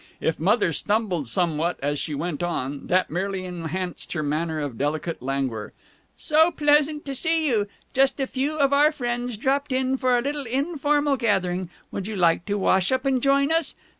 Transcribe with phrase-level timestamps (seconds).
[0.19, 5.21] If Mother stumbled somewhat as she went on, that merely enhanced her manner of delicate
[5.21, 5.73] languor:
[6.17, 7.67] "So pleasant to see you.
[7.93, 11.69] Just a few of our friends dropped in for a little informal gathering.
[11.91, 13.75] Would you like to wash up and join us?